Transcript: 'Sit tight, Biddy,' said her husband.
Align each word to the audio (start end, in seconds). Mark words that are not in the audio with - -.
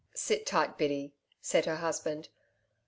'Sit 0.15 0.47
tight, 0.47 0.79
Biddy,' 0.79 1.13
said 1.43 1.67
her 1.67 1.75
husband. 1.75 2.27